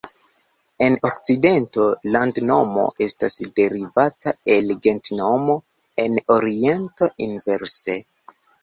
[0.85, 5.61] En okcidento landnomo estas derivata el gentnomo;
[6.07, 8.03] en oriento inverse.